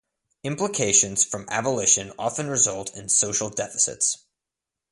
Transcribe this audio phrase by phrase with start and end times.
[0.43, 4.25] Implications from avolition often result in social deficits.